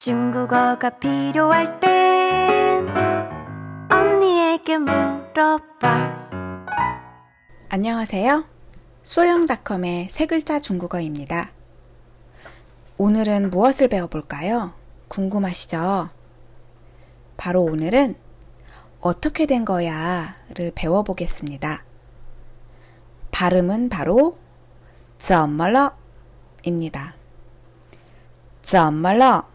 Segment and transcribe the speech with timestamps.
[0.00, 2.88] 중국어가 필요할 땐
[3.90, 6.18] 언니에게 물어봐.
[7.68, 8.44] 안녕하세요.
[9.02, 11.50] 소영닷컴의 세 글자 중국어입니다.
[12.96, 14.72] 오늘은 무엇을 배워볼까요?
[15.08, 16.10] 궁금하시죠?
[17.36, 18.14] 바로 오늘은
[19.00, 21.82] 어떻게 된 거야를 배워보겠습니다.
[23.32, 24.38] 발음은 바로
[25.18, 25.96] 怎么了
[26.62, 27.16] 입니다.
[28.62, 29.48] 怎么了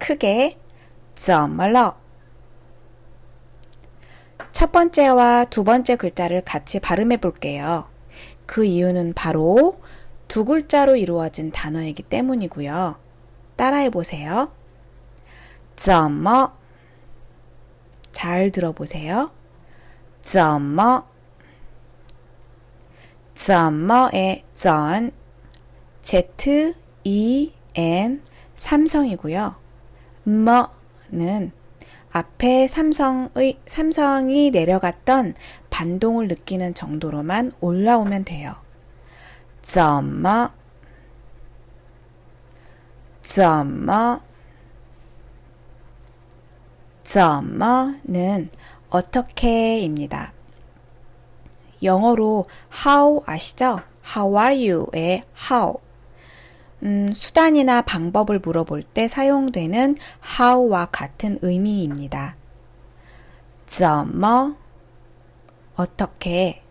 [0.00, 0.58] 크게
[1.14, 1.96] 怎么了
[4.52, 7.90] 첫 번째와 두 번째 글자를 같이 발음해 볼게요.
[8.46, 9.78] 그 이유는 바로
[10.28, 12.98] 두 글자로 이루어진 단어이기 때문이고요.
[13.56, 14.50] 따라해 보세요.
[15.76, 16.56] 怎么
[18.12, 19.30] 잘 들어보세요.
[20.22, 21.06] 怎么
[23.34, 25.12] 怎么의 怎
[26.00, 26.74] Z
[27.04, 28.22] E N
[28.56, 29.59] 삼성이고요.
[30.24, 31.52] 뭐는
[32.12, 35.34] 앞에 삼성의 삼성이 내려갔던
[35.70, 38.54] 반동을 느끼는 정도로만 올라오면 돼요.
[39.66, 40.52] 怎么
[43.20, 44.22] 怎么
[47.02, 48.48] 怎么는
[48.90, 50.32] 어떻게입니다.
[51.82, 52.46] 영어로
[52.86, 53.80] how 아시죠?
[54.14, 55.80] How are you의 how.
[56.83, 59.95] 음, 수단이나 방법을 물어볼 때 사용되는
[60.39, 62.35] how와 같은 의미입니다.
[63.65, 64.57] 怎么
[65.77, 66.61] 어떻게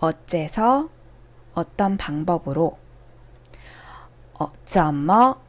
[0.00, 0.90] 어째서
[1.54, 2.78] 어떤 방법으로
[4.34, 5.40] 어쩌머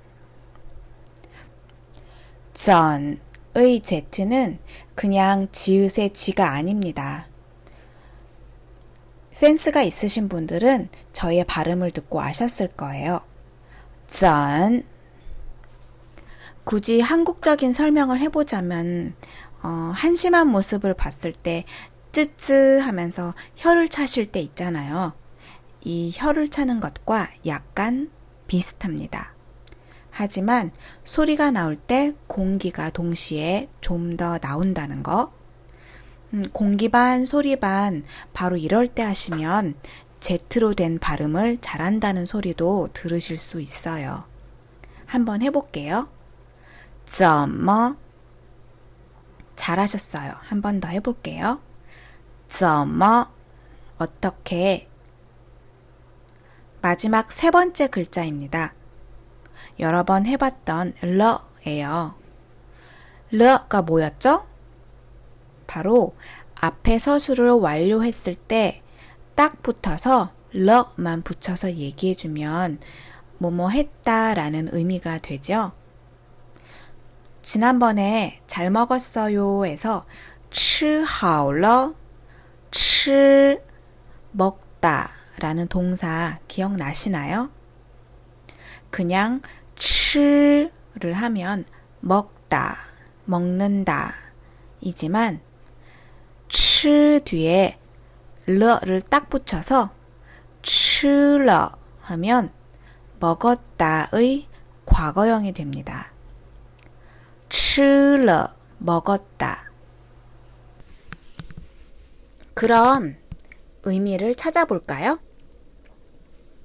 [2.54, 3.82] 전의
[4.12, 4.60] z는
[4.94, 7.28] 그냥 지읒의 지가 아닙니다.
[9.32, 13.33] 센스가 있으신 분들은 저의 발음을 듣고 아셨을 거예요.
[14.08, 14.84] 전
[16.64, 19.16] 굳이 한국적인 설명을 해보자면
[19.64, 21.66] 어, 한심한 모습을 봤을 때
[22.12, 25.14] 쯔쯔 하면서 혀를 차실 때 있잖아요.
[25.82, 28.10] 이 혀를 차는 것과 약간
[28.48, 29.34] 비슷합니다.
[30.12, 30.72] 하지만
[31.04, 35.34] 소리가 나올 때 공기가 동시에 좀 더 나온다는 거.
[36.34, 39.74] 음, 공기 반, 소리 반, 바로 이럴 때 하시면
[40.23, 44.25] Z로 된 발음을 잘한다는 소리도 들으실 수 있어요.
[45.07, 46.09] 한번 해볼게요.
[47.07, 47.97] 怎么
[49.57, 50.35] 잘하셨어요.
[50.41, 51.61] 한 번 더 해볼게요.
[52.49, 53.31] 怎么
[53.99, 54.89] 어떻게
[56.81, 58.75] 마지막 세 번째 글자입니다.
[59.81, 62.15] 여러 번 해봤던 러예요.
[63.31, 64.47] 러가 뭐였죠?
[65.67, 66.15] 바로
[66.61, 68.82] 앞에 서술을 완료했을 때
[69.35, 72.81] 딱 붙어서 러만 붙여서 얘기해주면
[73.39, 75.73] 뭐뭐 했다라는 의미가 되죠.
[77.43, 80.05] 지난번에 잘 먹었어요에서
[80.51, 81.95] 吃好了,
[82.71, 83.61] 吃
[84.33, 87.51] 먹다라는 동사 기억나시나요?
[88.91, 89.41] 그냥
[89.77, 91.65] 吃를 하면
[92.01, 92.77] 먹다,
[93.25, 94.15] 먹는다
[94.81, 95.41] 이지만
[96.49, 97.79] 吃 뒤에
[98.47, 99.91] 러를 딱 붙여서
[100.63, 102.53] 吃了 하면
[103.21, 104.47] 먹었다의
[104.87, 106.13] 과거형이 됩니다.
[107.49, 109.71] 吃了 먹었다.
[112.55, 113.17] 그럼
[113.83, 115.19] 의미를 찾아볼까요?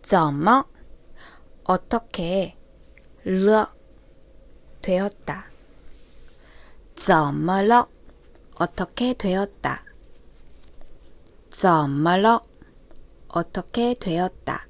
[0.01, 0.65] 怎么
[1.63, 2.57] 어떻게
[3.25, 3.73] 了
[4.81, 5.45] 되었다.
[6.95, 7.87] 怎么了
[8.55, 9.83] 어떻게 되었다.
[11.50, 12.40] 정말로
[13.28, 14.66] 어떻게 되었다.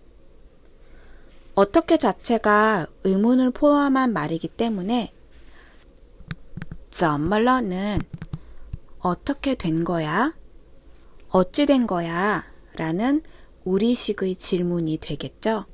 [1.55, 5.13] 어떻게 자체가 의문을 포함한 말이기 때문에
[6.91, 7.99] 정말로는
[9.01, 10.35] 어떻게 된 거야?
[11.31, 12.45] 어찌 된 거야?
[12.75, 13.23] 라는
[13.65, 15.67] 우리식의 질문이 되겠죠.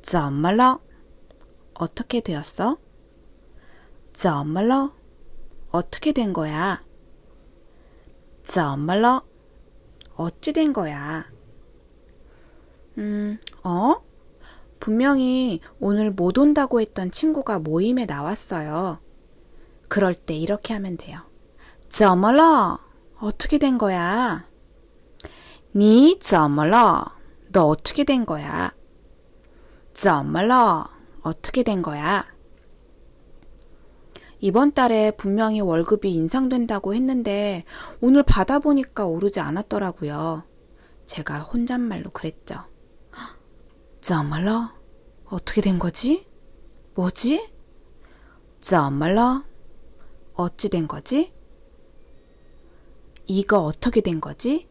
[0.00, 0.80] 정말로
[1.74, 2.78] 어떻게 되었어?
[4.12, 4.92] 정말로
[5.70, 6.85] 어떻게 된 거야?
[8.46, 9.22] 썸말러
[10.14, 11.26] 어찌 된 거야?
[12.96, 13.96] 음, 어?
[14.80, 19.00] 분명히 오늘 못 온다고 했던 친구가 모임에 나왔어요.
[19.88, 21.20] 그럴 때 이렇게 하면 돼요.
[21.88, 22.78] 쩌멀러,
[23.18, 24.48] 어떻게 된 거야?
[25.74, 27.04] 니 쩌멀러,
[27.52, 28.72] 너 어떻게 된 거야?
[29.92, 30.84] 쩌멀러,
[31.22, 32.24] 어떻게 된 거야?
[34.39, 37.63] 이번 달에 분명히 월급이 인상된다고 했는데
[37.99, 40.43] 오늘 받아보니까 오르지 않았더라고요.
[41.05, 42.65] 제가 혼잣말로 그랬죠.
[44.01, 44.73] 怎么了?
[45.25, 46.25] 어떻게 된 거지?
[46.95, 47.51] 뭐지?
[48.59, 49.43] 怎么了?
[50.33, 51.31] 어찌 된 거지?
[53.27, 54.67] 이거 어떻게 된 거지?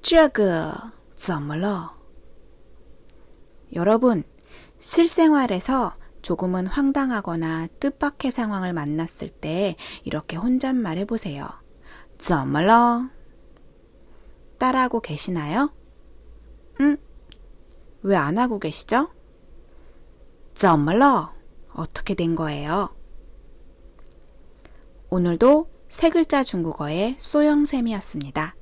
[0.00, 1.98] 这个怎么了?
[3.74, 4.24] 여러분,
[4.78, 11.46] 실생활에서 조금은 황당하거나 뜻밖의 상황을 만났을 때 이렇게 혼잣말 해보세요.
[12.18, 13.10] 怎么了?
[14.58, 15.72] 따라하고 계시나요?
[16.80, 16.96] 응?
[18.02, 19.10] 왜 안 하고 계시죠?
[20.54, 21.32] 怎么了?
[21.72, 22.94] 어떻게 된 거예요?
[25.10, 28.56] 오늘도 세 글자 중국어의 소영쌤이었습니다.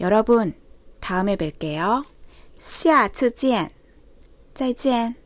[0.00, 0.54] 여러분,
[1.00, 2.04] 다음에 뵐게요.
[2.58, 3.70] 下次见.
[4.54, 5.16] 再见.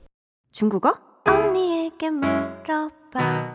[0.53, 1.04] 중국어?
[1.96, 3.55] 언니에게 물어봐.